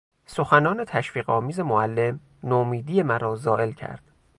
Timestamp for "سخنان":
0.25-0.85